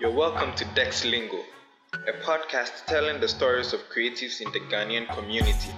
[0.00, 1.40] You're welcome to Dex Lingo,
[1.92, 5.72] a podcast telling the stories of creatives in the Ghanaian community.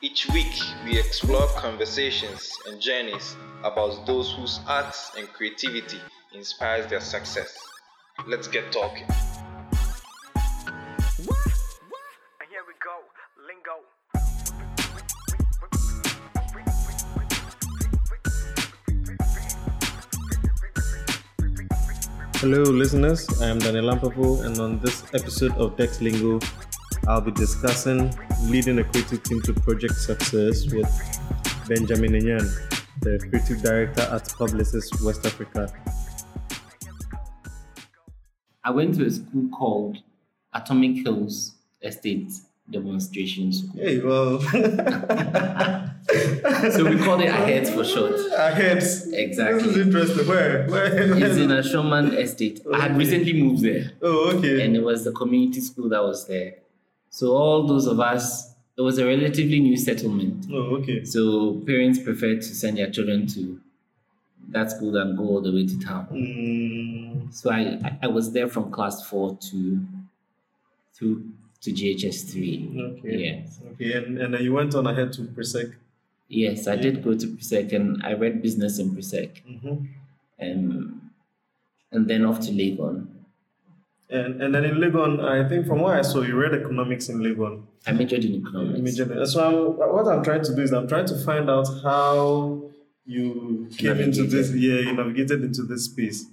[0.00, 5.98] Each week, we explore conversations and journeys about those whose arts and creativity
[6.32, 7.54] inspires their success.
[8.26, 9.06] Let's get talking.
[22.40, 23.28] Hello, listeners.
[23.42, 26.40] I am Daniel Lampapo, and on this episode of Dex Lingo,
[27.06, 30.88] I'll be discussing leading a creative team to project success with
[31.68, 32.48] Benjamin Anyan,
[33.02, 35.70] the creative director at Publicis West Africa.
[38.64, 39.98] I went to a school called
[40.54, 42.32] Atomic Hills Estate
[42.70, 43.82] Demonstration School.
[43.82, 44.38] Hey, well,
[46.76, 48.12] So we called it AHEADS for short.
[48.36, 49.12] Aheads.
[49.12, 49.62] Exactly.
[49.68, 50.26] This is interesting.
[50.28, 50.66] Where?
[50.68, 51.12] Where?
[51.22, 52.60] It's in Ashongman Estate.
[52.74, 54.64] I had recently moved there, Oh, okay.
[54.64, 56.54] and it was the community school that was there.
[57.10, 60.46] So all those of us, it was a relatively new settlement.
[60.52, 61.04] oh, okay.
[61.04, 63.60] So parents preferred to send their children to
[64.50, 66.06] that school than go all the way to town.
[66.12, 69.80] Mm, So I, I- was there from class four to
[70.94, 71.24] through
[71.62, 72.56] to JHS three.
[72.98, 73.16] okay.
[73.18, 73.60] Yes.
[73.72, 75.74] Okay, and, and then you went on ahead to Presec.
[76.30, 79.42] Yes, I did go to Presec and I read business in Presec.
[79.44, 79.76] Mm-hmm.
[80.40, 81.10] Um,
[81.90, 83.08] and then off to Legon.
[84.08, 87.18] And and then in Legon, I think from what I saw, you read economics in
[87.18, 87.64] Legon.
[87.84, 88.78] I majored in economics.
[88.78, 89.26] Immediately.
[89.26, 92.62] So I'm, what I'm trying to do is I'm trying to find out how
[93.04, 94.52] you came into this.
[94.52, 96.26] Yeah, you navigated into this space.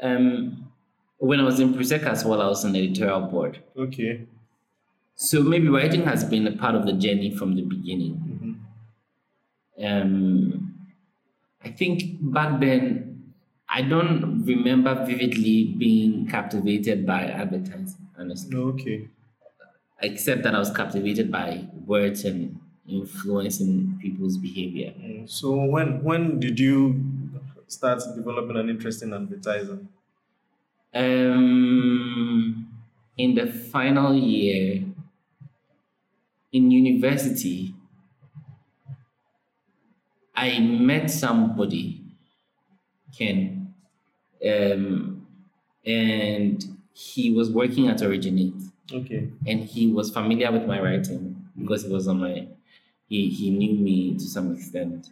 [0.00, 0.72] Um,
[1.18, 3.62] when I was in Presec as well, I was on the editorial board.
[3.76, 4.26] Okay.
[5.14, 8.23] So maybe writing has been a part of the journey from the beginning.
[9.82, 10.88] Um,
[11.62, 13.32] I think back then,
[13.68, 18.56] I don't remember vividly being captivated by advertising, honestly.
[18.56, 19.08] Okay.
[20.00, 24.92] Except that I was captivated by words and influencing people's behavior.
[25.00, 25.28] Mm.
[25.28, 27.02] So when when did you
[27.66, 29.88] start developing an interest in advertising?
[30.92, 32.68] Um,
[33.16, 34.84] in the final year
[36.52, 37.73] in university,
[40.34, 42.02] I met somebody,
[43.16, 43.74] Ken,
[44.44, 45.26] um,
[45.86, 48.54] and he was working at Originate,
[48.92, 49.28] Okay.
[49.46, 52.46] and he was familiar with my writing because he was on my,
[53.08, 55.10] he, he knew me to some extent,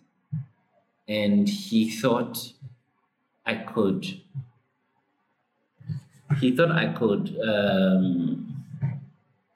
[1.08, 2.52] and he thought
[3.46, 4.06] I could
[6.40, 8.64] he thought I could um,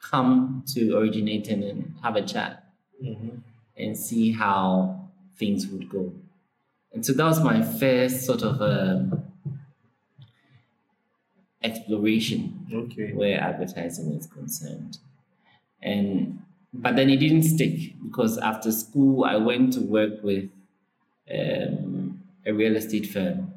[0.01, 2.65] come to originate and have a chat
[3.03, 3.29] hmm
[3.79, 4.96] and see how
[5.39, 6.13] things would go.
[6.93, 9.23] And so that was my first sort of um,
[11.63, 13.13] exploration Okay.
[13.13, 14.99] where advertising is concerned.
[15.83, 16.43] And
[16.73, 20.51] but then it didn't stick because after school I went to work with
[21.33, 23.53] um, a real estate firm.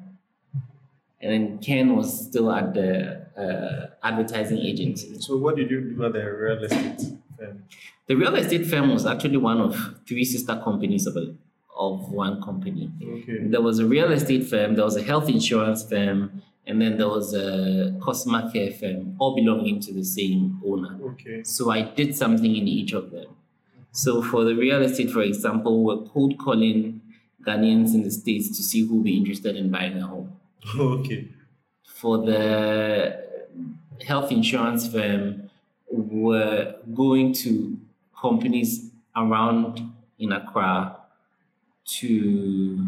[1.22, 5.20] And then Ken was still at the uh, advertising agency.
[5.20, 7.02] So what did you do at the real estate
[7.38, 7.64] firm?
[8.08, 11.36] The real estate firm was actually one of three sister companies of, a,
[11.80, 12.92] of one company.
[13.02, 13.38] Okay.
[13.44, 17.08] There was a real estate firm, there was a health insurance firm, and then there
[17.08, 21.00] was a customer care firm, all belonging to the same owner.
[21.12, 21.44] Okay.
[21.44, 23.36] So I did something in each of them.
[23.92, 27.02] So for the real estate, for example, we're cold calling
[27.48, 30.36] Ghanaians in the States to see who will be interested in buying a home.
[30.78, 31.30] Okay.
[31.86, 33.26] For the
[34.06, 35.50] health insurance firm,
[35.90, 37.78] we're going to
[38.22, 40.99] companies around in Accra
[41.98, 42.86] to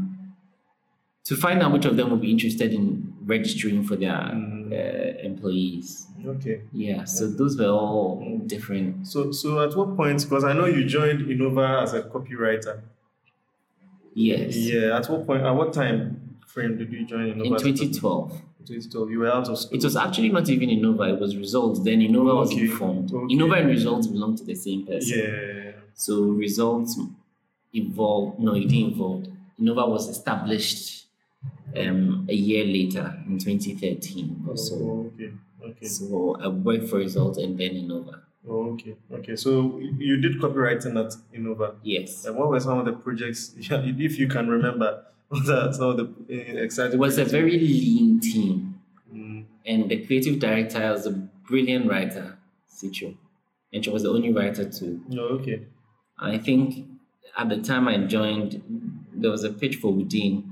[1.23, 4.71] to find out which of them will be interested in registering for their Mm.
[4.73, 6.07] uh, employees.
[6.25, 6.61] Okay.
[6.73, 9.07] Yeah, so those were all different.
[9.07, 10.21] So so at what point?
[10.23, 12.81] Because I know you joined Innova as a copywriter.
[14.13, 14.55] Yes.
[14.57, 14.97] Yeah.
[14.97, 15.43] At what point?
[15.43, 17.45] At what time frame did you join Innova?
[17.45, 18.41] In as a copy- 2012.
[18.65, 19.11] 2012.
[19.11, 19.77] You were out of school.
[19.77, 21.79] It was actually not even Innova, it was Results.
[21.83, 23.11] Then Innova was Okay, informed.
[23.13, 23.33] okay.
[23.35, 25.17] Innova and Results belong to the same person.
[25.19, 25.71] Yeah.
[25.93, 26.99] So Results
[27.73, 29.25] evolved, no, it didn't evolve.
[29.59, 31.05] Innova was established
[31.77, 34.75] um, a year later in 2013 or so.
[34.75, 35.31] Oh, okay.
[35.63, 35.85] Okay.
[35.85, 38.21] So I worked for Results and then Innova.
[38.49, 38.95] Oh, okay.
[39.13, 39.35] Okay.
[39.35, 41.75] So you did copywriting at Innova.
[41.83, 42.25] Yes.
[42.25, 45.97] And what were some of the projects, if you can remember, what are some of
[45.97, 48.79] the uh, exciting It was a very lean team.
[49.13, 52.37] Mm, And the creative director was a brilliant writer,
[52.69, 53.15] Sicho.
[53.71, 55.01] And she was the only writer too.
[55.13, 55.61] oh, okay.
[56.19, 56.85] I think
[57.37, 58.61] at the time I joined,
[59.13, 60.47] there was a pitch for Udine.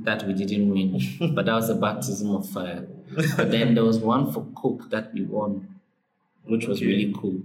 [0.00, 0.98] that we didn't win,
[1.34, 2.86] but that was a baptism of fire.
[3.36, 5.68] But then there was one for Coke that we won,
[6.44, 6.86] which was Okay.
[6.86, 7.40] really cool.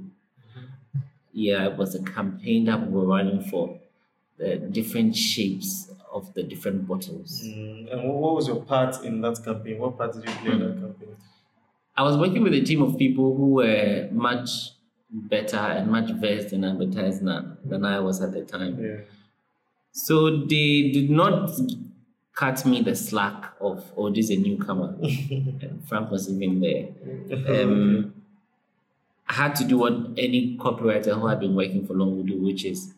[1.32, 3.80] Yeah, it was a campaign that we were running for
[4.38, 7.44] the different shapes of the different bottles.
[7.46, 9.78] Mm, and what, was your part in that campaign?
[9.78, 11.16] What part did you play in that campaign?
[11.96, 14.72] I was working with a team of people who were much
[15.12, 17.26] better and much versed in advertising
[17.66, 18.84] than, I was at the time.
[18.84, 18.98] Yeah.
[19.92, 21.50] So they did not
[22.34, 24.96] cut me the slack of, oh, this is a newcomer.
[25.02, 26.90] and Frank was even there.
[27.64, 28.14] Um,
[29.28, 32.42] I had to do what any copywriter who had been working for long would do,
[32.42, 32.94] which is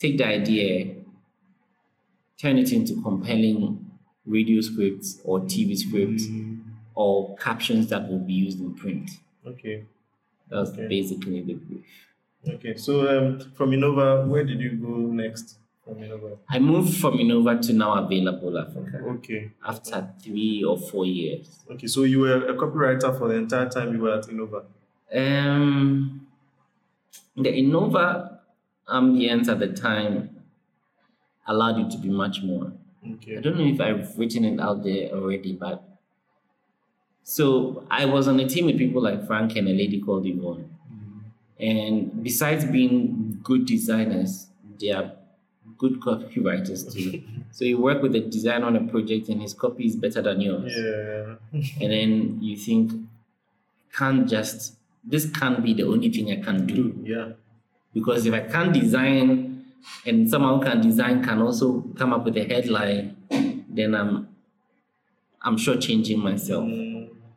[0.00, 0.96] take the idea,
[2.36, 3.90] turn it into compelling
[4.26, 6.62] radio scripts or TV scripts Mm,
[6.94, 9.08] or captions that will be used in print.
[9.46, 9.84] okay.
[10.52, 10.86] That was Okay.
[10.88, 11.84] basically the brief.
[12.56, 12.76] Okay.
[12.76, 15.58] So um, from Innova, where did you go next?
[15.84, 16.36] From Innova.
[16.50, 19.50] I moved from Innova to now available Africa Okay.
[19.66, 21.58] after three or four years.
[21.70, 21.86] Okay.
[21.86, 24.64] So you were a copywriter for the entire time you were at Innova.
[25.14, 26.26] Um,
[27.36, 28.38] the Innova
[28.88, 30.30] ambience at the time
[31.48, 32.72] allowed you to be much more.
[33.14, 33.38] Okay.
[33.38, 35.82] I don't know if I've written it out there already, but
[37.24, 40.68] so I was on a team with people like Frank and a lady called Yvonne.
[41.58, 44.48] And besides being good designers,
[44.80, 45.12] they are
[45.78, 47.22] good copywriters too.
[47.52, 50.40] so you work with a designer on a project and his copy is better than
[50.40, 50.72] yours.
[50.76, 51.60] Yeah.
[51.80, 52.92] And then you think,
[53.92, 56.74] can't just this can't be the only thing I can do.
[56.74, 57.28] Do yeah.
[57.92, 59.66] Because if I can't design
[60.06, 63.16] and someone who can design can also come up with a headline,
[63.68, 64.28] then I'm
[65.42, 66.64] I'm sure changing myself.
[66.64, 66.91] Mm,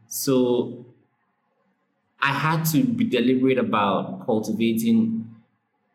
[0.07, 0.86] So
[2.22, 5.36] I had to be deliberate about cultivating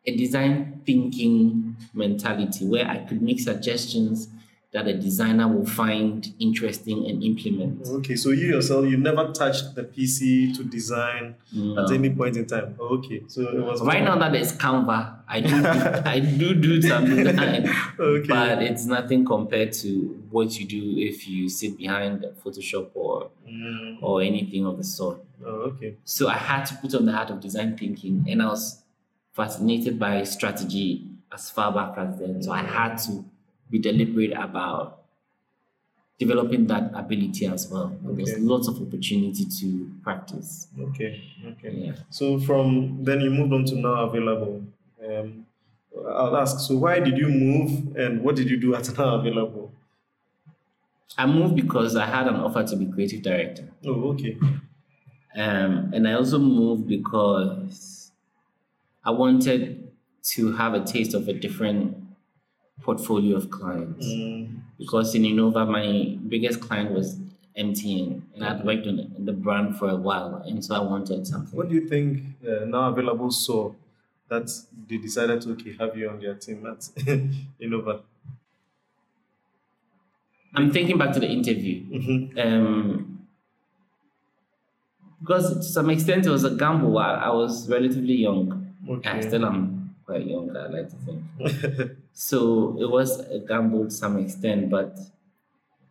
[0.07, 4.29] a design thinking mentality where I could make suggestions
[4.73, 7.85] that a designer will find interesting and implement.
[7.89, 8.15] Okay.
[8.15, 11.85] So you yourself, you never touched the PC to design No.
[11.85, 12.77] at any point in time.
[12.81, 13.25] Okay.
[13.27, 15.69] So it was Right now that there's Canva, I do do,
[16.09, 17.69] I do do some design,
[17.99, 18.27] Okay.
[18.29, 23.99] but it's nothing compared to what you do if you sit behind Photoshop or Mm,
[24.01, 25.19] or anything of the sort.
[25.45, 25.97] oh, okay.
[26.05, 28.85] So I had to put on the hat of design thinking, and I was
[29.33, 32.41] fascinated by strategy as far back as then.
[32.41, 33.25] So I had to
[33.71, 35.03] be deliberate about
[36.19, 37.97] developing that ability as well.
[38.07, 38.37] Okay.
[38.39, 40.69] lots of opportunity to practice.
[40.79, 41.23] Okay.
[41.47, 41.71] Okay.
[41.73, 41.93] Yeah.
[42.11, 44.63] So from then you moved on to now available.
[45.05, 45.47] Um,
[45.97, 46.61] I'll ask.
[46.69, 49.73] So why did you move, and what did you do at now available?
[51.19, 53.69] I moved because I had an offer to be creative director.
[53.85, 54.39] Oh, okay.
[55.35, 58.13] Um, and I also moved because
[59.05, 59.91] I wanted
[60.23, 61.97] to have a taste of a different
[62.83, 64.07] portfolio of clients.
[64.07, 67.17] Mm, Because in Innova, my biggest client was
[67.57, 71.57] MTN, and I'd worked on the brand for a while, and so I wanted something.
[71.57, 73.77] what do you think uh, now available so
[74.29, 74.49] that
[74.89, 76.79] they decided to okay have you on their team at
[77.61, 78.01] Innova?
[80.55, 81.85] I'm thinking back to the interview.
[81.85, 82.39] Mhm.
[82.45, 83.27] Um,
[85.21, 86.97] because to some extent it was a gamble.
[86.99, 88.75] I, I was relatively young.
[89.05, 89.80] I still am
[90.11, 91.97] quite young, I like to think.
[92.13, 94.99] So it was a gamble to some extent, but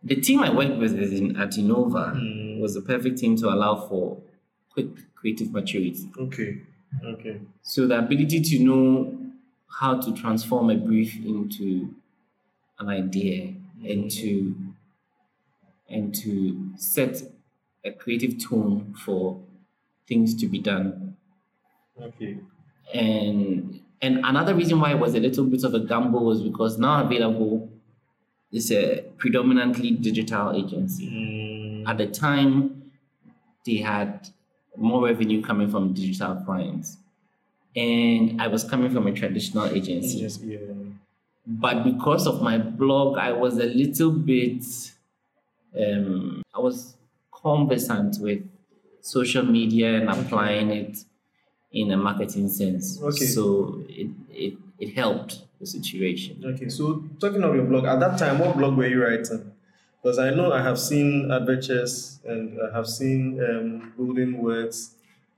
[0.04, 2.60] the team I worked with in, at Innova Mm.
[2.60, 4.18] was the perfect team to allow for
[4.74, 6.10] quick creative maturity.
[6.20, 6.62] okay.
[7.04, 7.40] Okay.
[7.62, 9.16] So the ability to know
[9.80, 11.94] how to transform a brief into
[12.80, 13.54] an idea
[13.90, 14.56] and to
[15.90, 17.22] and to set
[17.86, 19.42] a creative tone for
[20.08, 21.16] things to be done.
[22.02, 22.38] Okay.
[22.94, 26.78] And and another reason why it was a little bit of a gamble was because
[26.78, 27.70] now available
[28.52, 31.08] is a predominantly digital agency.
[31.08, 32.92] Mm, At the time,
[33.66, 34.28] they had
[34.78, 36.98] more revenue coming from digital clients.
[37.76, 40.20] And I was coming from a traditional agency.
[40.20, 40.40] yes.
[40.42, 40.58] Yeah.
[41.46, 44.64] But because of my blog, I was a little bit,
[45.80, 46.96] um, I was
[47.32, 48.42] conversant with
[49.02, 50.98] social media and applying it
[51.72, 53.02] in a marketing sense.
[53.02, 53.26] Okay.
[53.26, 56.42] So it, it, it helped the situation.
[56.44, 59.52] Okay, so talking of your blog, at that time, what blog were you writing?
[60.02, 64.96] Because I know I have seen Adventures and I have seen um, Golden Words.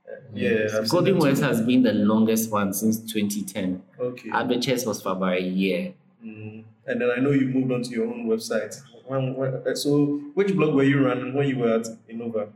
[0.08, 3.82] Uh, yeah, I've Golden Words has been the longest one since 2010.
[3.98, 4.30] Okay.
[4.32, 5.94] Adventures was for about a year.
[6.24, 6.64] Mm.
[6.86, 8.80] And then I know you moved on to your own website.
[9.06, 12.50] When, when, uh, so, which blog were you running when you were at Innova?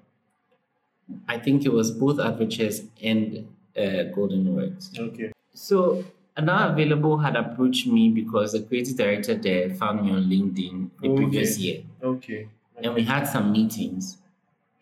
[1.28, 4.92] I think it was both Adventures and uh, Golden Words.
[4.99, 5.33] Okay.
[5.54, 6.04] So
[6.40, 11.09] Now Available had approached me because the creative director there found me on LinkedIn the
[11.09, 11.16] Okay.
[11.16, 11.83] previous year.
[12.02, 12.49] Okay.
[12.76, 14.18] And we had some meetings.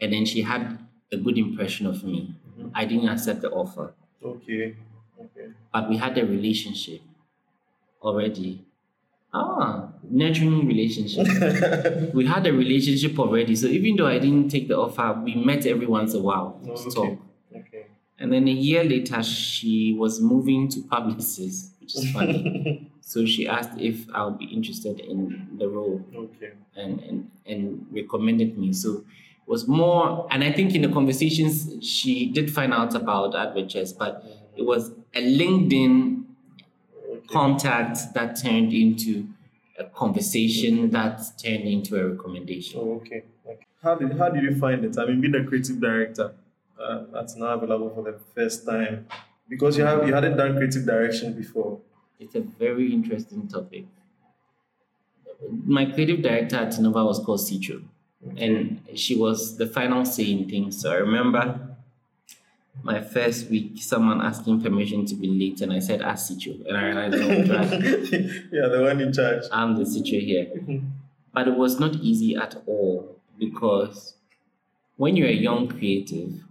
[0.00, 0.78] And then she had
[1.12, 2.34] a good impression of me.
[2.58, 2.70] Mhm.
[2.74, 4.74] I didn't accept the offer, Okay.
[5.20, 5.46] Okay.
[5.72, 7.00] but we had a relationship
[8.02, 8.64] already.
[9.32, 11.26] Ah, nurturing relationship.
[12.14, 13.56] we had a relationship already.
[13.56, 16.60] So even though I didn't take the offer, we met every once in a while
[16.64, 16.90] to okay.
[16.90, 17.18] talk.
[18.18, 22.90] And then a year later, she was moving to Publicis, which is funny.
[23.00, 26.52] so she asked if I would be interested in the role okay.
[26.76, 28.72] and, and, and recommended me.
[28.72, 33.34] So it was more, and I think in the conversations, she did find out about
[33.34, 34.60] Adventures, but mm-hmm.
[34.60, 36.24] it was a LinkedIn
[37.24, 37.32] Okay.
[37.32, 39.26] contact that turned into
[39.78, 42.80] a conversation that turned into a recommendation.
[42.80, 43.24] Oh, okay.
[43.46, 43.66] okay.
[43.82, 44.98] How did how did you find it?
[44.98, 46.34] I mean, being a creative director
[46.80, 49.06] uh, that's now available for the first time
[49.48, 51.80] because you have you hadn't done creative direction before.
[52.18, 53.86] It's a very interesting topic.
[55.64, 57.82] My creative director at Innova was called Citro,
[58.36, 60.80] and she was the final say in things.
[60.80, 61.74] So I remember
[62.82, 66.66] my first week, someone asking permission to be late, and I said, Ask Citro.
[66.66, 67.70] And I realized, right,
[68.52, 69.44] yeah, the one in charge.
[69.52, 70.82] I'm the Citro here.
[71.32, 74.14] But it was not easy at all because
[74.96, 76.43] when you're a young creative,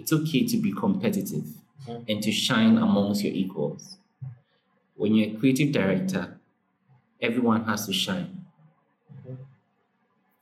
[0.00, 1.44] it's okay to be competitive
[1.86, 2.04] Mhm.
[2.08, 3.98] and to shine amongst your equals.
[4.96, 6.38] When you're a creative director,
[7.20, 8.44] everyone has to shine,
[9.26, 9.36] Mhm.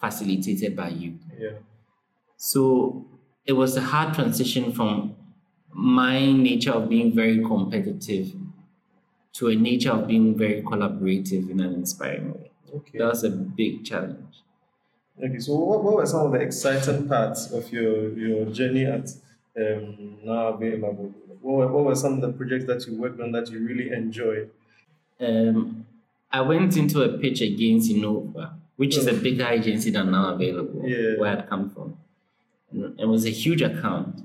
[0.01, 1.19] facilitated by you.
[1.39, 1.59] Yeah.
[2.37, 3.07] So
[3.45, 5.15] it was a hard transition from
[5.73, 8.35] my nature of being very competitive
[9.35, 12.51] to a nature of being very collaborative in an inspiring way.
[12.75, 12.99] Okay.
[12.99, 14.43] That was a big challenge.
[15.23, 15.39] Okay.
[15.39, 19.11] So, what, what were some of the exciting parts of your your journey at
[19.61, 21.13] um, now available?
[21.41, 23.91] What were, what were some of the projects that you worked on that you really
[23.91, 24.51] enjoyed?
[25.21, 25.87] Um,
[26.33, 30.83] I went into a pitch against Innova, which is a bigger agency than now available,
[30.89, 31.19] Yeah.
[31.19, 31.97] where I'd come from.
[32.71, 34.21] And It was a huge account,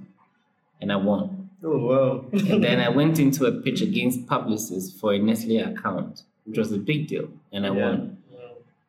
[0.82, 1.50] and I won.
[1.64, 2.26] Oh wow.
[2.34, 6.72] and then I went into a pitch against Publicis for a Nestle account, which was
[6.74, 7.90] a big deal, and I Yeah.
[7.90, 8.18] won.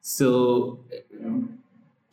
[0.01, 0.81] So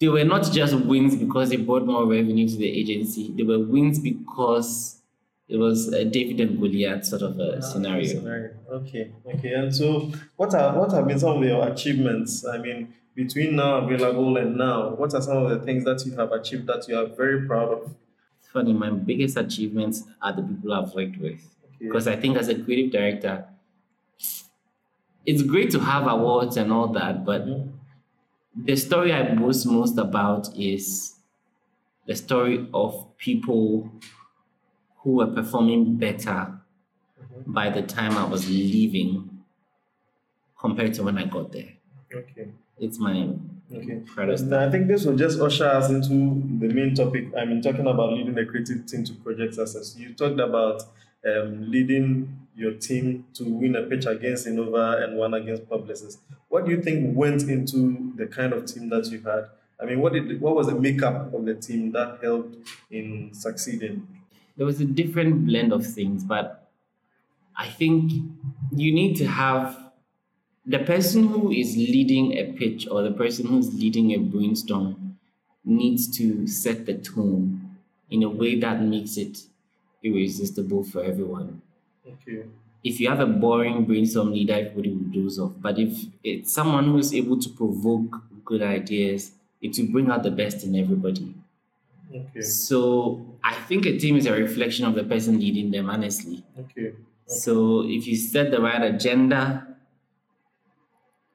[0.02, 3.32] they were not just wins because they brought more revenue to the agency.
[3.38, 5.00] They were wins because
[5.48, 8.08] it was a David and Goliath sort of a scenario.
[8.08, 8.56] Scenario.
[8.72, 9.54] Okay, okay.
[9.54, 12.44] And so, what are what have been some of your achievements?
[12.46, 16.16] I mean, between now available and now, what are some of the things that you
[16.16, 17.94] have achieved that you are very proud of?
[18.40, 21.34] It's funny, my biggest achievements are the people I've worked with.
[21.76, 21.86] Okay.
[21.86, 23.46] Because I think as a creative director,
[25.28, 27.71] it's great to have awards and all that, but Mhm.
[28.56, 31.16] The story I boast most about is
[32.08, 33.92] the story of people
[35.00, 36.62] who were performing better
[37.20, 37.54] Mhm.
[37.54, 39.44] by the time I was leaving
[40.60, 41.74] compared to when I got there.
[42.14, 42.50] Okay.
[42.80, 43.30] It's my
[43.74, 44.02] Okay.
[44.06, 44.46] proudest.
[44.46, 46.10] And I think this will just usher us into
[46.60, 47.32] the main topic.
[47.38, 49.96] I mean, talking about leading the creative team to project success.
[49.98, 50.84] You talked about
[51.26, 56.18] um, leading your team to win a pitch against Innova and one against Publicis.
[56.50, 59.50] What do you think went into the kind of team that you had?
[59.82, 62.56] I mean, what did what was the makeup of the team that helped
[62.92, 64.08] in succeeding?
[64.58, 66.70] There was a different blend of things, but
[67.58, 68.12] I think
[68.76, 69.92] you need to have
[70.66, 75.18] the person who is leading a pitch or the person who's leading a brainstorm
[75.66, 77.78] needs to set the tone
[78.10, 79.40] in a way that makes it
[80.04, 81.62] irresistible for everyone.
[82.08, 82.46] Okay.
[82.84, 85.54] If you have a boring brainstorm leader, everybody will doze off.
[85.60, 89.32] But if it's someone who is able to provoke good ideas,
[89.62, 91.36] it will bring out the best in everybody.
[92.14, 92.42] Okay.
[92.42, 96.44] So I think a team is a reflection of the person leading them, honestly.
[96.60, 96.94] Okay.
[97.28, 99.68] So if you set the right agenda,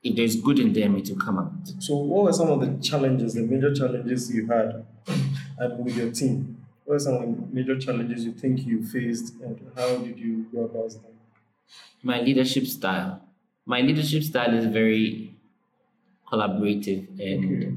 [0.02, 1.52] if there's good in them, it will come out.
[1.80, 4.84] So, what were some of the challenges, the major challenges you had
[5.78, 6.55] with your team?
[6.86, 10.44] What are some of the major challenges you think you faced, and how did you
[10.52, 11.18] go about them?
[12.02, 13.22] My leadership style.
[13.66, 15.36] My leadership style is very
[16.28, 17.72] collaborative and Okay.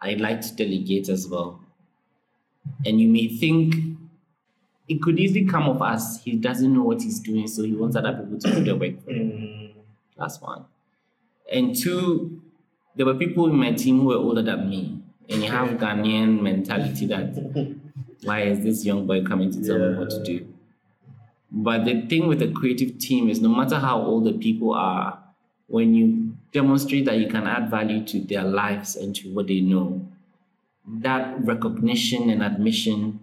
[0.00, 1.60] I like to delegate as well.
[2.84, 3.74] And you may think
[4.88, 7.96] it could easily come off as he doesn't know what he's doing, so he wants
[7.96, 9.30] other people to do the work for him.
[9.32, 9.72] Mm,
[10.16, 10.64] That's one.
[11.52, 12.42] And two,
[12.96, 14.97] there were people in my team who were older than me.
[15.28, 17.76] And you have Ghanaian mentality that
[18.22, 20.46] why is this young boy coming to tell me what to do?
[21.50, 25.18] But the thing with a creative team is no matter how old the people are,
[25.66, 29.60] when you demonstrate that you can add value to their lives and to what they
[29.60, 30.06] know,
[30.86, 33.20] that recognition and admission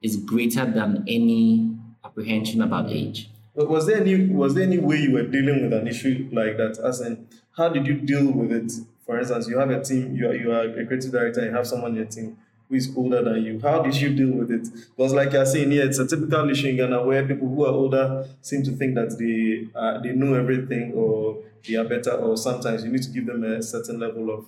[0.00, 3.30] is greater than any apprehension about age.
[3.54, 6.78] Was there any was there any way you were dealing with an issue like that?
[6.78, 8.72] As in, how did you deal with it?
[9.06, 11.66] For instance, you have a team, you are, you are a creative director, you have
[11.66, 12.36] someone in your team
[12.68, 13.60] who is older than you.
[13.60, 14.68] How did you deal with it?
[14.96, 17.72] Because, like you're saying here, it's a typical issue in Ghana where people who are
[17.72, 22.36] older seem to think that they uh, they know everything or they are better, or
[22.36, 24.46] sometimes you need to give them a certain level of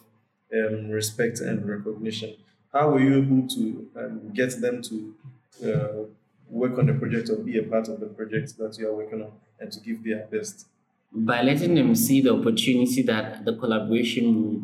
[0.53, 2.35] um, respect and recognition.
[2.73, 5.15] How were you able to um, get them to
[5.65, 6.05] uh,
[6.51, 9.23] work on the project or be a part of the project that you are working
[9.23, 10.67] on and to give their best?
[11.13, 14.63] By letting them see the opportunity that the collaboration will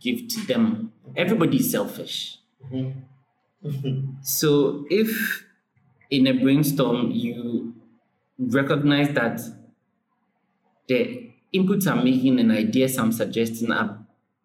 [0.00, 0.92] give to them.
[1.16, 2.38] Everybody's selfish.
[2.72, 4.10] Mm-hmm.
[4.22, 5.44] So if
[6.10, 7.74] in a brainstorm you
[8.38, 9.40] recognize that
[10.88, 13.98] the inputs I'm making and ideas I'm suggesting are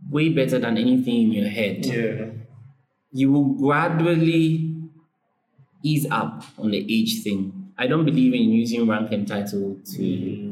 [0.10, 2.28] way better than anything in your head, Yeah.
[3.12, 4.76] you will gradually
[5.84, 7.72] ease up on the age thing.
[7.78, 10.49] I don't believe in using rank and title to mm-hmm.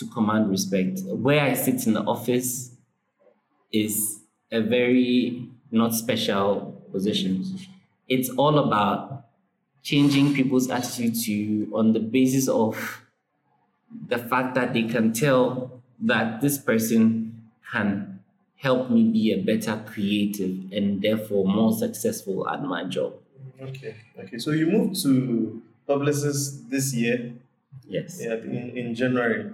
[0.00, 1.00] To command respect.
[1.04, 2.74] Where I sit in the office
[3.72, 7.44] is a very not special position.
[8.08, 9.26] It's all about
[9.82, 13.02] changing people's attitude to you on the basis of
[14.08, 18.20] the fact that they can tell that this person can
[18.56, 23.14] help me be a better creative and therefore more successful at my job.
[23.60, 23.94] Okay.
[24.18, 24.38] Okay.
[24.38, 27.32] So you moved to Publicis this year,
[27.88, 28.20] Yes.
[28.22, 29.50] yeah, in, in January.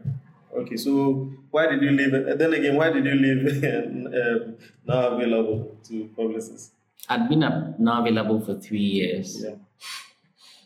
[0.56, 0.76] Okay.
[0.76, 2.12] So why did you leave?
[2.38, 6.70] Then again, why did you leave um, now available to Publicis?
[7.08, 9.44] I'd been up now available for three years.
[9.44, 9.54] Yeah.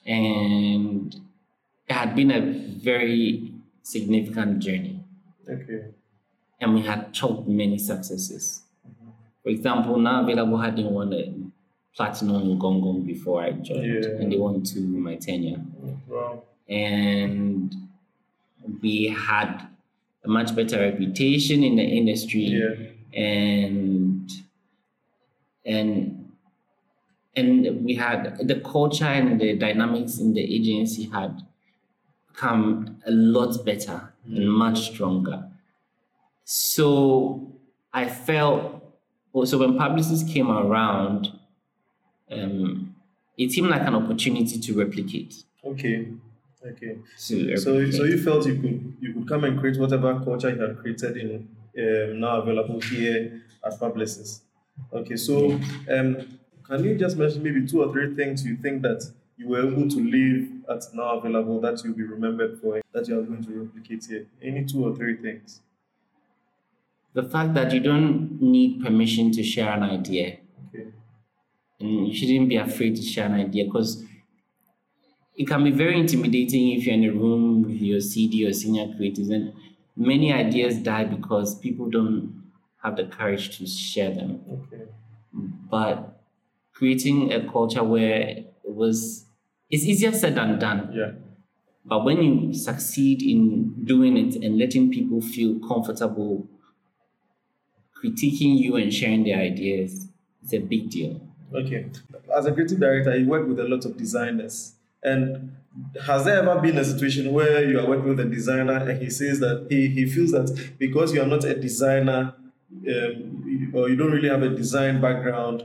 [0.06, 1.14] and
[1.87, 2.40] it had been a
[2.82, 5.04] very significant journey
[5.49, 5.87] Okay.
[6.61, 8.62] and we had chalked many successes
[9.42, 11.35] for example now available hadn't won a
[11.94, 14.11] platinum in gong gong before i joined Yeah.
[14.20, 15.61] and they won two my tenure
[16.09, 16.42] Wow.
[16.68, 17.75] and
[18.80, 19.66] we had
[20.25, 22.75] a much better reputation in the industry Yeah.
[23.21, 24.30] and
[25.65, 26.30] and
[27.37, 31.41] and we had the culture and the dynamics in the agency had
[32.28, 35.49] become a lot better and much stronger.
[36.45, 37.52] So
[37.93, 38.83] I felt
[39.33, 41.28] also when Publicis came around,
[42.30, 42.95] um,
[43.39, 45.45] it seemed like an opportunity to replicate.
[45.65, 46.09] Okay.
[46.66, 46.96] Okay.
[46.96, 50.60] To So, so you felt you could you could come and create whatever culture you
[50.60, 54.40] had created in um, now available here at Publicis.
[54.92, 55.52] Okay, so
[55.90, 59.66] um, can you just mention maybe two or three things you think that you were
[59.66, 63.44] able to leave at now available that you'll be remembered for that you are going
[63.44, 64.26] to replicate here?
[64.42, 65.60] Any two or three things?
[67.12, 70.38] the fact that you don't need permission to share an idea.
[70.68, 70.88] Okay.
[71.80, 74.04] and you shouldn't be afraid to share an idea because
[75.41, 78.89] it can be very intimidating if you're in a room with your CD or senior
[78.89, 79.55] creatives, and
[79.97, 82.43] many ideas die because people don't
[82.83, 84.43] have the courage to share them.
[84.53, 84.85] Okay.
[85.71, 86.21] But
[86.75, 89.25] creating a culture where it was
[89.71, 90.93] it's easier said than done.
[90.93, 91.13] Yeah.
[91.87, 96.50] But when you succeed in doing it and letting people feel comfortable
[97.97, 100.09] critiquing you and sharing their ideas,
[100.43, 101.19] it's a big deal.
[101.55, 101.87] Okay.
[102.37, 104.75] As a creative director, you work with a lot of designers.
[105.02, 105.56] And
[106.06, 109.08] has there ever been a situation where you are working with a designer and he
[109.10, 112.34] says that he, he feels that because you are not a designer
[112.89, 115.65] um, or you don't really have a design background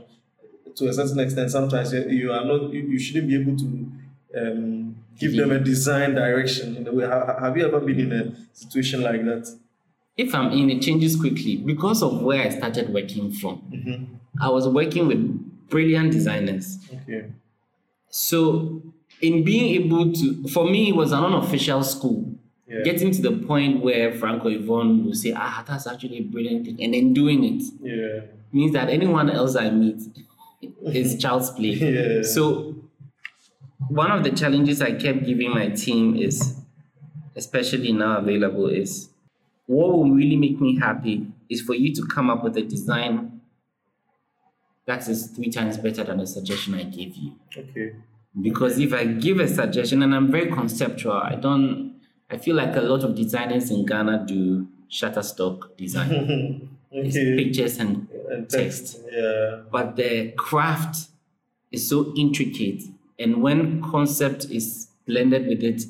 [0.76, 3.92] to a certain extent, sometimes you, are not you, you shouldn't be able to
[4.38, 7.06] um, give them a design direction in a way.
[7.06, 9.56] Have you ever been in a situation like that?
[10.16, 14.18] if I'm in, it changes quickly because of where I started working from.
[14.40, 16.78] I was working with brilliant designers.
[17.02, 17.26] Okay.
[18.08, 18.82] So,
[19.20, 22.32] in being able to, for me, it was an unofficial school.
[22.68, 22.82] Yeah.
[22.82, 26.82] Getting to the point where Franco Yvonne will say, ah, that's actually a brilliant thing,
[26.82, 28.22] and then doing it Yeah.
[28.52, 30.02] means that anyone else I meet
[30.86, 31.70] is child's play.
[31.80, 32.22] Yeah.
[32.22, 32.74] So,
[33.88, 36.56] one of the challenges I kept giving my team is,
[37.36, 39.10] especially now available, is
[39.66, 43.40] what will really make me happy is for you to come up with a design
[44.86, 47.32] that is three times better than the suggestion I gave you.
[47.56, 47.94] Okay.
[48.40, 51.94] Because if I give a suggestion and I'm very conceptual, I don't,
[52.30, 56.70] I feel like a lot of designers in Ghana do Shutterstock design.
[56.98, 57.36] It's okay.
[57.36, 59.00] pictures and And text.
[59.12, 59.62] Yeah.
[59.70, 61.08] but the craft
[61.70, 62.84] is so intricate
[63.18, 65.82] and when concept is blended with it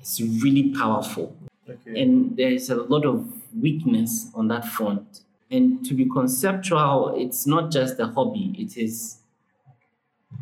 [0.00, 1.36] it's really powerful
[1.68, 2.00] Okay.
[2.00, 3.26] and there's a lot of
[3.60, 9.17] weakness on that front and to be conceptual it's not just a hobby it is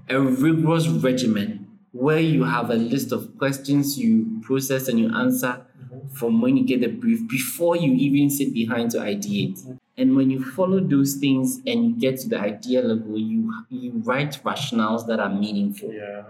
[0.09, 5.65] a rigorous regimen where you have a list of questions you process and you answer
[6.13, 9.79] from when you get the brief before you even sit behind to ideate.
[9.97, 13.93] And when you follow those things and you get to the idea level, you you
[14.05, 15.93] write rationales that are meaningful.
[15.93, 16.23] Yeah.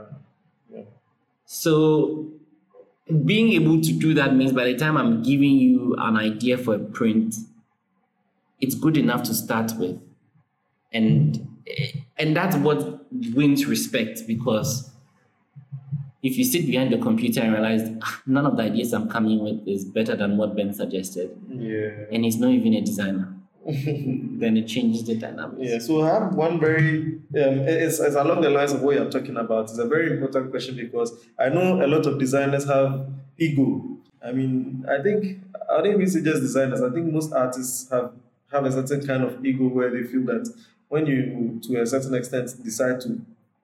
[1.46, 2.26] So
[3.24, 6.74] being able to do that means by the time I'm giving you an idea for
[6.74, 7.36] a print,
[8.60, 10.00] it's good enough to start with.
[10.92, 12.95] And eh, and that's what
[13.34, 14.90] wins respect because
[16.22, 19.38] if you sit behind the computer and realize "Ah, none of the ideas I'm coming
[19.42, 22.06] with is better than what Ben suggested, Yeah.
[22.12, 23.32] and he's not even a designer,
[23.66, 25.58] then it changes the dynamics.
[25.70, 29.10] Yeah, so I have one very, um, it's, it's along the lines of what you're
[29.10, 29.64] talking about.
[29.70, 33.82] It's a very important question because I know a lot of designers have ego.
[34.24, 35.38] I mean, I think,
[35.70, 38.12] I don't even just designers, I think most artists have,
[38.50, 40.48] have a certain kind of ego where they feel that
[40.88, 43.20] when you, to a certain extent, decide to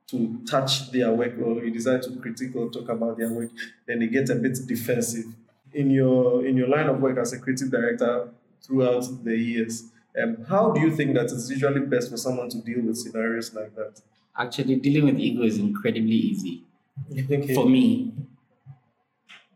[0.09, 3.49] to touch their work or you decide to critique or talk about their work,
[3.87, 5.25] then they get a bit defensive.
[5.73, 8.29] In your in your line of work as a creative director
[8.63, 9.85] throughout the years,
[10.23, 13.55] um, how do you think that it's usually best for someone to deal with scenarios
[13.55, 14.01] like that?
[14.37, 16.63] Actually, dealing with ego is incredibly easy.
[17.11, 17.55] Okay.
[17.55, 18.13] for me,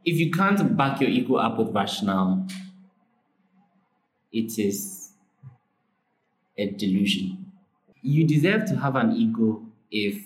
[0.07, 2.47] if you can't back your ego up with rationale,
[4.33, 5.11] it is
[6.57, 7.46] a delusion.
[8.15, 9.49] You deserve to have an ego
[9.91, 10.17] if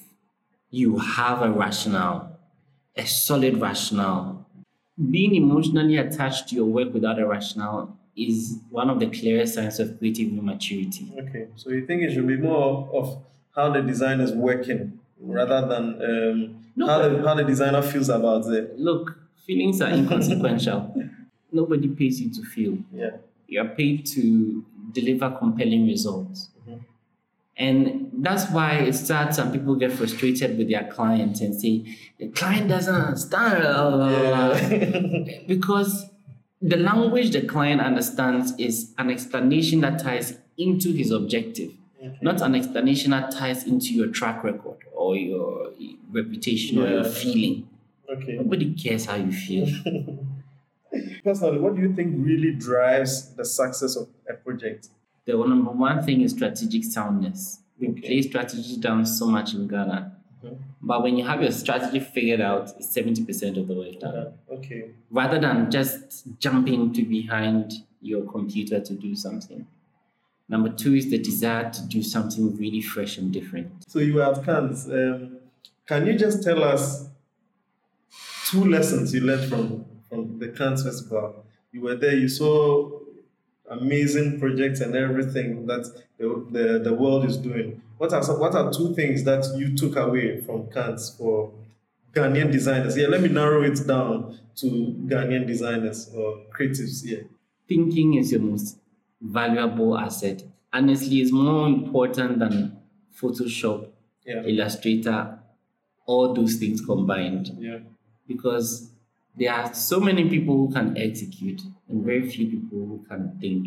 [0.70, 2.38] you have a rationale,
[2.96, 4.46] a solid rationale.
[5.10, 9.80] Being emotionally attached to your work without a rationale is one of the clearest signs
[9.80, 11.10] of creative immaturity.
[11.22, 13.06] Okay, so you think it should be more of
[13.56, 18.10] how the design is working rather than um, No, how, the, how the designer feels
[18.10, 18.78] about it.
[18.78, 19.16] Look,
[19.46, 20.80] feelings are inconsequential.
[21.52, 22.76] Nobody pays you to feel.
[22.92, 23.16] Yeah.
[23.48, 24.22] you're paid to
[24.92, 26.50] deliver compelling results.
[26.68, 26.80] Mhm.
[27.60, 32.28] And that's why it starts and people get frustrated with their clients and say, the
[32.28, 33.62] client doesn't understand.
[33.62, 35.40] blah, blah, blah, blah." Yeah.
[35.46, 36.06] because
[36.62, 41.72] the language the client understands is an explanation that ties into his objective,
[42.22, 45.72] not an explanation that ties into your track record or your
[46.10, 47.68] reputation or your feeling.
[48.10, 48.36] okay.
[48.36, 49.68] Nobody cares how you feel.
[51.24, 54.88] Personally, what do you think really drives the success of a project?
[55.30, 57.60] The one- number one thing is strategic soundness.
[57.78, 58.00] We Okay.
[58.00, 60.16] play strategy down so much in Ghana.
[60.82, 64.32] But when you have your strategy figured out, it's 70% of the work done.
[64.50, 64.90] Okay.
[65.10, 69.66] Rather than just jumping to behind your computer to do something.
[70.48, 73.68] Number two is the desire to do something really fresh and different.
[73.86, 74.88] So you were at Cannes.
[74.90, 75.36] Um,
[75.86, 77.08] can you just tell us
[78.50, 81.44] two lessons you learned from, from the Cannes Festival?
[81.72, 82.99] You were there, you saw
[83.70, 85.84] amazing projects and everything that
[86.18, 87.80] the, the, the world is doing.
[87.98, 91.52] What are, some, what are two things that you took away from Cannes for
[92.12, 92.96] Ghanaian designers?
[92.96, 94.66] Yeah, let me narrow it down to
[95.06, 97.02] Ghanaian designers or creatives.
[97.04, 97.20] Yeah.
[97.68, 98.78] Thinking is your most
[99.20, 100.42] valuable asset.
[100.72, 102.76] Honestly, it's more important than
[103.20, 103.88] Photoshop,
[104.24, 104.42] Yeah.
[104.44, 105.38] Illustrator,
[106.06, 107.50] all those things combined.
[107.58, 107.78] Yeah.
[108.26, 108.89] because
[109.36, 113.66] there are so many people who can execute and very few people who can think.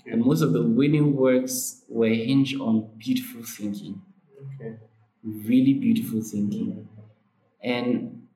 [0.00, 0.12] Okay.
[0.12, 4.00] And most of the winning works were hinged on beautiful thinking,
[4.60, 4.76] Okay.
[5.22, 6.88] really beautiful thinking.
[7.62, 8.26] And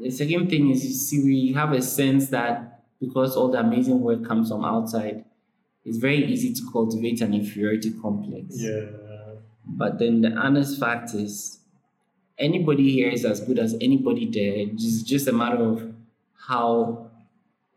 [0.00, 4.00] the second thing is, you see, we have a sense that because all the amazing
[4.00, 5.24] work comes from outside,
[5.84, 8.60] it's very easy to cultivate an inferiority complex.
[8.60, 8.84] Yeah.
[9.66, 11.60] But then the honest fact is,
[12.38, 14.54] anybody here is as good as anybody there.
[14.56, 15.94] It's just a matter of
[16.46, 17.10] how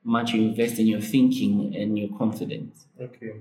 [0.03, 2.85] much you invest in your thinking and your confidence.
[2.99, 3.33] Okay.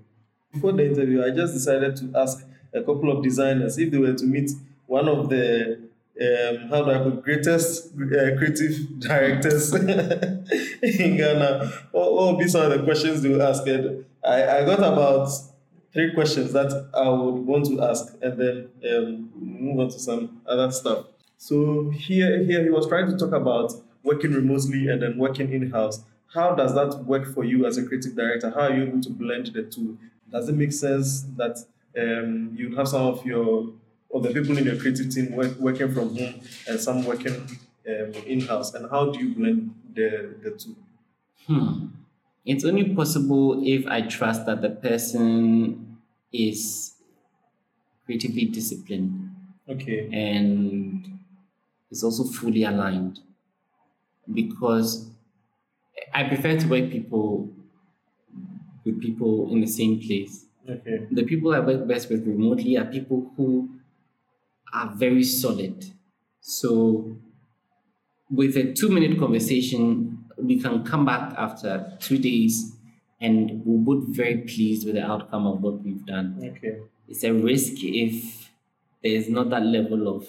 [0.52, 4.14] Before the interview, I just decided to ask a couple of designers if they were
[4.14, 4.50] to meet
[4.86, 5.80] one of the
[6.20, 9.72] um, how do I put greatest uh, creative directors
[10.82, 11.72] in Ghana.
[11.90, 13.66] What, would be some of the questions they would ask?
[13.66, 15.30] And I, I got about
[15.92, 20.42] three questions that I would want to ask, and then um, move on to some
[20.46, 21.06] other stuff.
[21.38, 25.70] So here, here he was trying to talk about working remotely and then working in
[25.70, 26.02] house.
[26.32, 28.50] How does that work for you as a creative director?
[28.50, 29.98] How are you able to blend the two?
[30.30, 31.58] Does it make sense that
[31.98, 33.72] um, you have some of your
[34.08, 36.34] or the people in your creative team work, working from home
[36.68, 37.34] and some working
[37.88, 38.74] um, in house?
[38.74, 40.76] And how do you blend the, the two?
[41.46, 41.86] Hmm.
[42.44, 45.98] It's only possible if I trust that the person
[46.32, 46.94] is
[48.04, 49.30] creatively disciplined
[49.68, 50.08] Okay.
[50.12, 51.18] and
[51.90, 53.20] is also fully aligned
[54.32, 55.10] because
[56.14, 57.50] I prefer to work people
[58.84, 60.46] with people in the same place.
[60.68, 61.06] Okay.
[61.10, 63.68] The people I work best with remotely are people who
[64.72, 65.84] are very solid.
[66.40, 67.16] So
[68.30, 72.76] with a two minute conversation, we can come back after two days
[73.20, 76.38] and we're both very pleased with the outcome of what we've done.
[76.42, 76.78] Okay.
[77.08, 78.50] It's a risk if
[79.02, 80.26] there's not that level of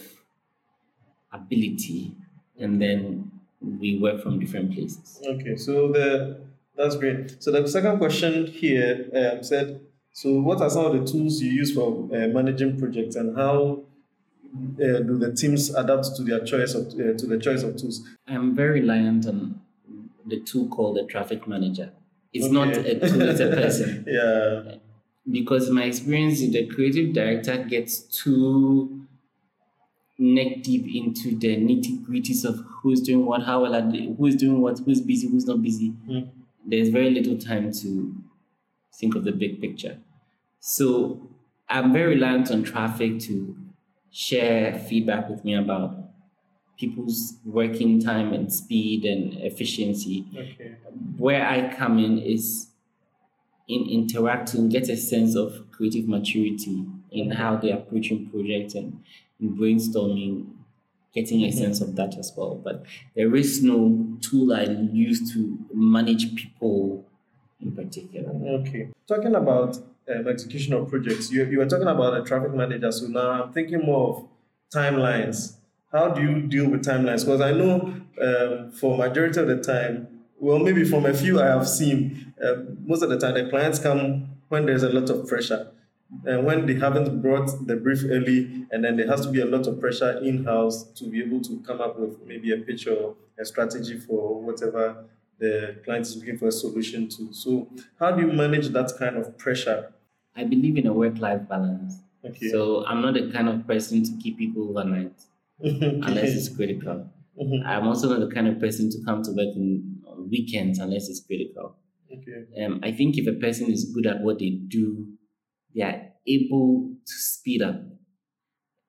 [1.32, 2.16] ability
[2.60, 3.32] and then
[3.64, 5.22] we work from different places.
[5.26, 6.40] Okay, so the
[6.76, 7.42] that's great.
[7.42, 9.80] So the second question here um, said,
[10.12, 13.84] so what are some of the tools you use for uh, managing projects, and how
[14.54, 18.02] uh, do the teams adapt to their choice of uh, to the choice of tools?
[18.28, 19.62] I'm very reliant on
[20.26, 21.92] the tool called the traffic manager.
[22.34, 24.06] It's not a tool, it's a person.
[24.08, 24.76] yeah.
[25.30, 29.03] because my experience is the creative director gets too
[30.18, 34.36] neck deep into the nitty gritties of who's doing what, how well are they, who's
[34.36, 35.94] doing what, who's busy, who's not busy.
[36.08, 36.30] Mm.
[36.66, 38.16] There's very little time to
[38.94, 39.98] think of the big picture.
[40.60, 41.30] So
[41.68, 43.56] I'm very reliant on traffic to
[44.12, 45.98] share feedback with me about
[46.78, 50.76] people's working time and speed and efficiency Okay.
[51.18, 52.70] where I come in is
[53.68, 59.02] in interacting, get a sense of creative maturity in how they're approaching projects and
[59.50, 60.48] brainstorming,
[61.14, 62.56] getting a sense of that as well.
[62.56, 67.06] But there is no tool I use to manage people
[67.62, 68.30] in particular.
[68.60, 68.90] Okay.
[69.08, 69.78] Talking about
[70.14, 72.92] um, execution of projects, you, you were talking about a traffic manager.
[72.92, 74.28] So now I'm thinking more of
[74.74, 75.56] timelines.
[75.92, 77.24] How do you deal with timelines?
[77.24, 80.08] Because I know um, for majority of the time,
[80.40, 83.80] well, maybe from a few I have seen, uh, most of the time the clients
[83.80, 85.72] come when there's a lot of pressure.
[86.26, 89.46] And when they haven't brought the brief early, and then there has to be a
[89.46, 92.88] lot of pressure in house to be able to come up with maybe a pitch
[92.88, 95.06] or a strategy for whatever
[95.40, 97.34] the client is looking for a solution to.
[97.34, 97.68] So,
[98.00, 99.92] how do you manage that kind of pressure?
[100.36, 102.00] I believe in a work life balance.
[102.26, 102.50] Okay.
[102.50, 105.14] So I'm not the kind of person to keep people overnight
[105.60, 107.10] unless it's critical.
[107.42, 107.66] Mhm.
[107.66, 111.10] I'm also not the kind of person to come to work in, on weekends unless
[111.10, 111.76] it's critical.
[112.12, 112.64] okay.
[112.64, 115.08] Um, I think if a person is good at what they do,
[115.76, 117.76] they are able to speed up.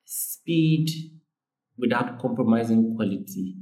[0.05, 0.89] Speed
[1.77, 3.57] without compromising quality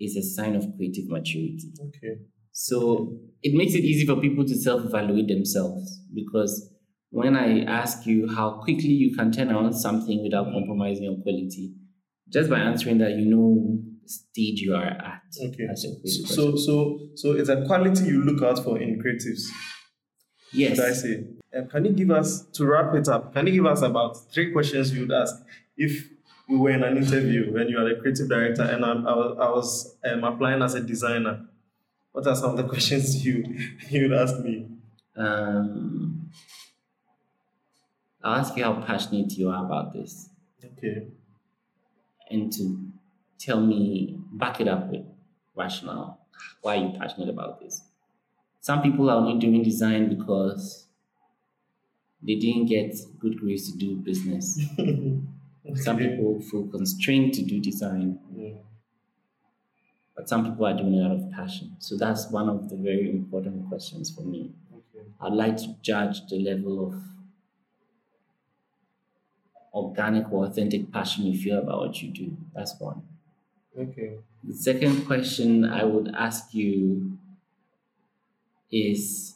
[0.00, 1.72] is a sign of creative maturity.
[1.80, 2.20] Okay.
[2.52, 6.70] So it makes it easy for people to self evaluate themselves because
[7.10, 11.74] when I ask you how quickly you can turn around something without compromising on quality,
[12.32, 15.66] just by answering that, you know the stage you are at Okay.
[15.74, 15.88] So,
[16.26, 19.42] so, so, so it's a quality you look out for in creatives.
[20.54, 20.76] Yes.
[20.76, 21.24] Should I say?
[21.56, 23.32] Um, can you give us to wrap it up?
[23.32, 25.34] Can you give us about three questions you would ask
[25.76, 26.08] if
[26.48, 29.48] we were in an interview when you are a creative director and I was, I
[29.50, 31.46] was um, applying as a designer?
[32.12, 33.44] What are some of the questions you
[33.88, 34.68] you would ask me?
[35.16, 36.30] Um,
[38.22, 40.30] I'll ask you how passionate you are about this
[40.64, 41.08] Okay.
[42.30, 42.88] and to
[43.38, 45.02] tell me, back it up with
[45.54, 46.26] rationale.
[46.62, 47.82] Why are you passionate about this?
[48.64, 50.86] Some people are only doing design because
[52.22, 54.58] they didn't get good grades to do business.
[55.74, 58.54] Some people feel constrained to do design, Yeah.
[60.16, 61.76] but some people are doing it out of passion.
[61.78, 64.52] So that's one of the very important questions for me.
[64.72, 65.04] Okay.
[65.20, 67.02] I'd like to judge the level of
[69.74, 72.36] organic or authentic passion you feel about what you do.
[72.54, 73.02] That's one.
[73.76, 74.18] Okay.
[74.44, 77.18] The second question I would ask you
[78.70, 79.34] is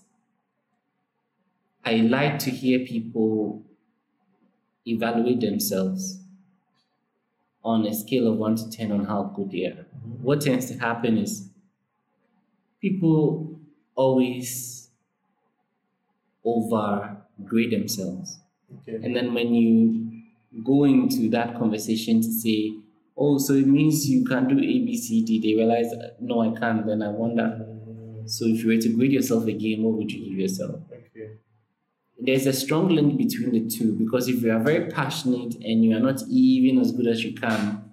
[1.84, 3.62] I like to hear people
[4.86, 6.20] evaluate themselves
[7.64, 9.86] on a scale of 1 to 10 on how good they are.
[9.86, 10.22] Mm-hmm.
[10.22, 11.50] What tends to happen is
[12.80, 13.58] people
[13.94, 14.90] always
[16.44, 18.38] overgrade themselves.
[18.80, 18.96] Okay.
[19.04, 20.22] And then when you
[20.64, 22.72] go into that conversation to say,
[23.16, 26.58] oh, so it means you can do A, B, C, D, they realize, no, I
[26.58, 26.86] can't.
[26.86, 27.66] Then I wonder,
[28.28, 30.80] so if you were to grade yourself again, what would you give yourself?
[30.92, 31.30] Okay.
[32.20, 35.96] There's a strong link between the two because if you are very passionate and you
[35.96, 37.90] are not even as good as you can,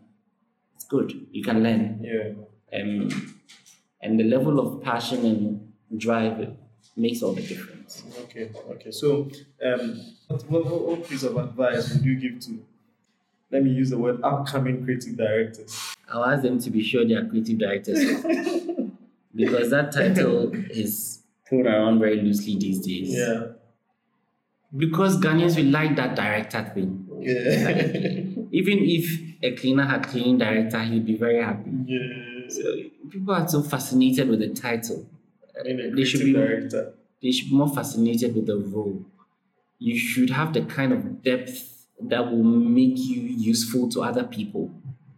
[0.76, 1.28] it's good.
[1.32, 2.02] You can learn.
[2.04, 2.80] Yeah.
[2.80, 3.36] Um,
[4.02, 6.56] and the level of passion and drive
[6.96, 8.04] makes all the difference.
[8.24, 8.52] Okay.
[8.72, 8.92] Okay.
[8.92, 9.30] So,
[9.64, 12.64] um, what, what, what what piece of advice would you give to?
[13.52, 15.96] Let me use the word upcoming creative directors.
[16.12, 18.00] I'll ask them to be sure they are creative directors
[19.36, 23.14] because that title is thrown around very loosely these days.
[23.14, 23.48] Yeah.
[24.76, 27.08] Because Ghanaians will like that director thing.
[27.22, 27.70] Yeah.
[28.52, 31.72] Even if a cleaner had cleaning director, he'd be very happy.
[31.86, 32.48] yeah.
[32.48, 32.62] So
[33.10, 35.08] people are so fascinated with the title.
[35.66, 36.94] A They should be director.
[37.22, 39.04] they should be more fascinated with the role.
[39.80, 44.70] You should have the kind of depth that will make you useful to other people.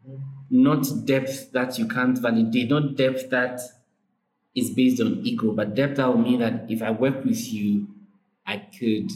[0.08, 0.64] Mm-hmm.
[0.64, 3.60] not depth that you can't validate, not depth that
[4.58, 7.88] is based on ego, but depth that will mean that if I work with you,
[8.46, 9.12] I could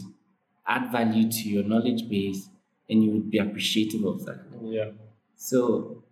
[0.66, 2.48] add value to your knowledge base
[2.88, 4.40] and you would be appreciative of that.
[4.62, 4.90] Yeah.
[5.34, 6.04] So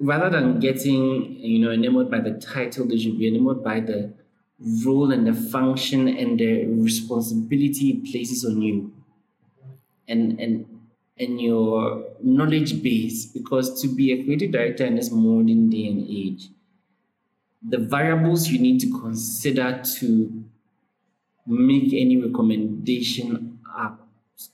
[0.00, 4.12] rather than getting, you know, enamored by the title, they should be enamored by the
[4.84, 8.92] role and the function and the responsibility it places on you
[10.08, 10.66] and and
[11.18, 16.06] and your knowledge base because to be a creative director in this modern day and
[16.08, 16.48] age
[17.68, 20.44] the variables you need to consider to
[21.46, 23.98] make any recommendation are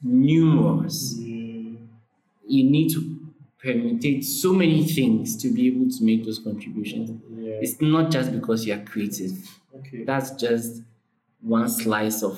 [0.02, 1.76] numerous Mm,
[2.46, 3.16] you need to
[3.62, 7.54] permutate so many things to be able to make those contributions yeah.
[7.60, 9.32] it's not just because you are creative
[9.78, 10.04] Okay.
[10.04, 10.82] that's just
[11.40, 12.36] one slice of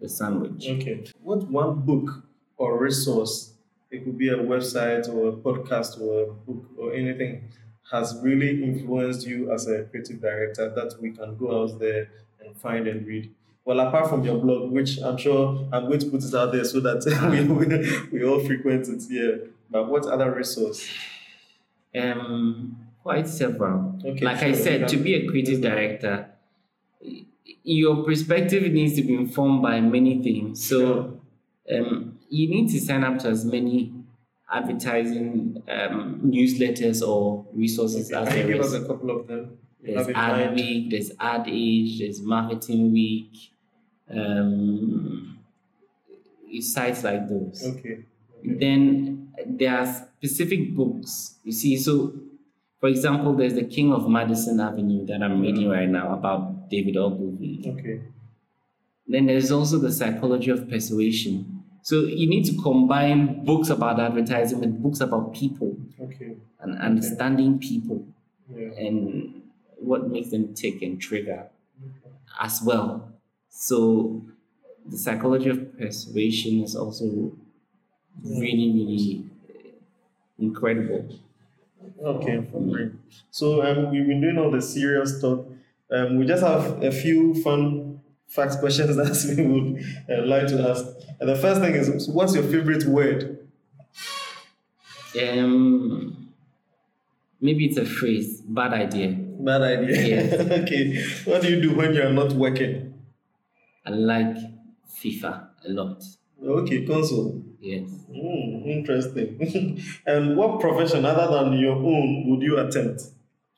[0.00, 0.66] the sandwich.
[0.68, 1.04] Okay.
[1.22, 2.24] What one book
[2.56, 3.52] or resource,
[3.90, 7.44] it could be a website or a podcast or a book or anything,
[7.90, 12.08] has really influenced you as a creative director that we can go out there
[12.44, 13.32] and find and read?
[13.64, 16.64] Well, apart from your blog, which I'm sure I'm going to put it out there
[16.64, 19.48] so that we, we, we all frequent it here.
[19.70, 20.88] But what other resource?
[21.94, 23.98] Um, quite several.
[24.04, 26.30] Okay, like I said, to be a creative director,
[27.62, 30.66] your perspective needs to be informed by many things.
[30.66, 31.20] So
[31.72, 33.92] um, you need to sign up to as many
[34.52, 39.58] advertising um, newsletters or resources as Can you there give us a couple of them?
[39.82, 40.54] There's Ad?
[40.54, 43.32] Week, there's Ad Age, there's Marketing Week,
[44.10, 45.38] um,
[46.60, 47.62] sites like those.
[47.64, 47.78] Okay.
[47.78, 48.58] okay.
[48.58, 51.36] Then there are specific books.
[51.44, 52.12] You see, so
[52.80, 56.96] for example, there's the King of Madison Avenue that I'm reading right now about David
[56.96, 57.62] Ogilvy.
[57.66, 58.00] Okay.
[59.06, 61.59] Then there's also the Psychology of Persuasion.
[61.82, 66.36] So you need to combine books about advertising with books about people Okay.
[66.60, 68.04] and understanding people
[68.54, 68.68] Yeah.
[68.78, 69.42] and
[69.78, 71.48] what makes them tick and trigger
[72.40, 73.08] as well.
[73.48, 74.22] So
[74.86, 77.32] the psychology of persuasion is also
[78.22, 79.68] really, really uh,
[80.38, 81.08] incredible.
[82.02, 82.38] Okay,
[82.70, 82.92] great.
[83.30, 85.40] So um, we've been doing all the serious stuff.
[85.90, 87.89] Um, we just have a few fun
[88.30, 90.86] fact questions that we would uh, like to ask.
[91.18, 93.46] And the first thing is, what's your favorite word?
[95.20, 96.32] Um,
[97.40, 99.08] maybe it's a phrase, bad idea.
[99.10, 100.06] Bad idea.
[100.06, 100.54] Yeah.
[100.62, 101.02] okay.
[101.24, 102.94] What do you do when you're not working?
[103.84, 104.36] I like
[105.02, 106.02] FIFA a lot.
[106.42, 107.42] Okay, console.
[107.60, 107.88] Yes.
[108.06, 109.82] Hmm, interesting.
[110.06, 113.02] and what profession other than your own would you attempt?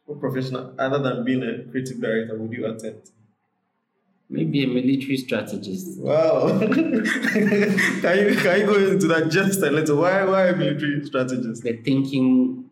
[0.07, 3.11] What profession other than being a creative director would you attempt?
[4.33, 6.01] Maybe a military strategist.
[6.01, 6.59] Wow.
[6.59, 9.99] can you can you go into that just a little?
[9.99, 11.63] Why why a military strategist?
[11.63, 12.71] The thinking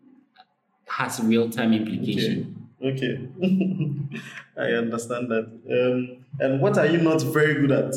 [0.87, 2.67] has real time implication.
[2.83, 3.29] Okay.
[4.57, 5.45] I understand that.
[5.69, 7.93] Um, and what are you not very good at?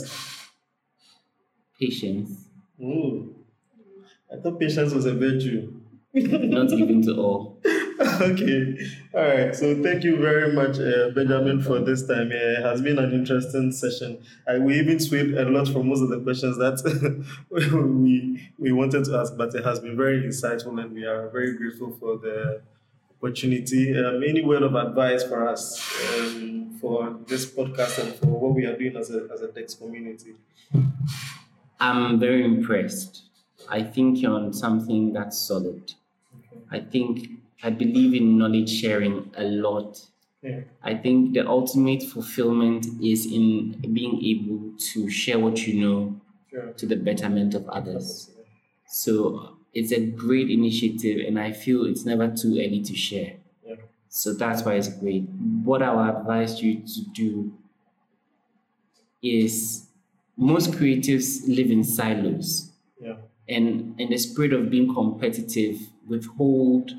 [1.81, 2.49] Patience,
[2.81, 3.35] Ooh.
[4.31, 5.73] I thought patience was a virtue.
[6.13, 7.54] not given to all.
[8.21, 8.77] okay.
[9.15, 9.55] All right.
[9.55, 12.31] So thank you very much, uh, Benjamin, for this time.
[12.33, 14.19] Uh, it has been an interesting session.
[14.47, 19.05] Uh, we even swayed a lot from most of the questions that we we wanted
[19.05, 22.63] to ask, but it has been very insightful, and we are very grateful for the
[23.19, 23.97] opportunity.
[23.99, 25.81] Um, any word of advice for us
[26.19, 29.75] um, for this podcast and for what we are doing as a as a Dex
[29.75, 30.35] community?
[31.81, 33.23] I'm very impressed.
[33.69, 35.93] I think you're on something that's solid.
[36.71, 37.29] I think
[37.65, 40.01] I believe in knowledge sharing a lot.
[40.43, 40.61] Yeah.
[40.83, 46.73] I think the ultimate fulfillment is in being able to share what you know Sure.
[46.75, 48.31] to the betterment of others.
[48.87, 53.33] So it's a great initiative, and I feel it's never too early to share.
[53.67, 53.77] Yeah.
[54.09, 55.23] So that's why it's great.
[55.65, 57.53] What I would advise you to do
[59.23, 59.89] is
[60.37, 63.17] most creatives live in silos Yeah.
[63.49, 66.93] and in the spirit of being competitive, withhold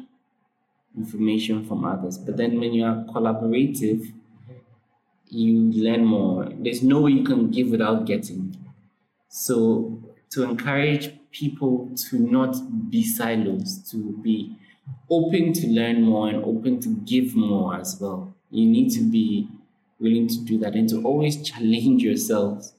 [0.97, 2.17] information from others.
[2.17, 4.11] But then when you are collaborative,
[5.27, 6.49] you learn more.
[6.57, 8.57] There's no way you can give without getting.
[9.29, 12.55] So to encourage people to not
[12.89, 14.57] be silos, to be
[15.09, 18.35] open to learn more and open to give more as well.
[18.51, 19.49] You need to be
[19.99, 22.73] willing to do that and to always challenge yourselves.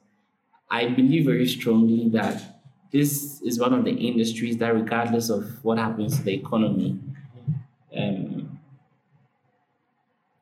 [0.70, 2.60] I believe very strongly that
[2.92, 6.98] this is one of the industries that, regardless of what happens to the economy,
[7.96, 8.58] um,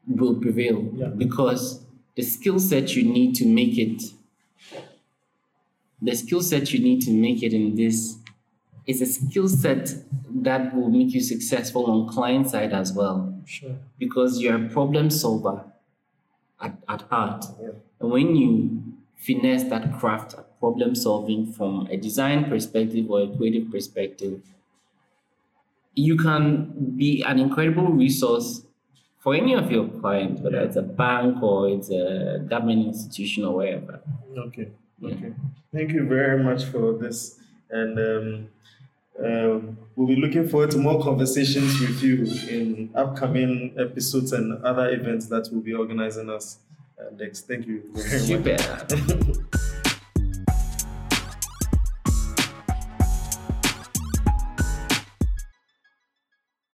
[0.07, 1.09] will prevail Yeah.
[1.09, 1.85] because
[2.17, 4.03] the skill set you need to make it,
[6.03, 8.19] the skill set you need to make it in this
[8.87, 9.95] is a skill set
[10.43, 13.77] that will make you successful on client side as well Sure.
[13.99, 15.65] because you're a problem solver
[16.61, 17.45] at, at heart.
[17.61, 17.71] Yeah.
[18.01, 18.83] And when you
[19.17, 24.43] finesse that craft at problem solving from a design perspective or a creative perspective,
[25.95, 28.63] you can be an incredible resource
[29.21, 33.57] for any of your clients, whether it's a bank or it's a government institution or
[33.57, 34.01] wherever.
[34.37, 34.69] Okay.
[34.99, 35.15] Yeah.
[35.15, 35.33] Okay.
[35.73, 37.41] Thank you very much for this.
[37.71, 38.49] And um,
[39.25, 44.91] um, we'll be looking forward to more conversations with you in upcoming episodes and other
[44.91, 46.59] events that we'll be organizing us
[47.01, 47.47] uh, next.
[47.49, 48.91] Thank you very much.
[48.91, 49.59] Super.